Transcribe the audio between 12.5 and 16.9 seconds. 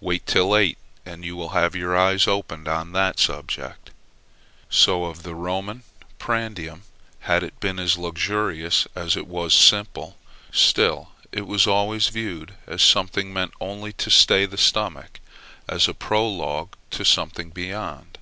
as something meant only to stay the stomach, as a prologue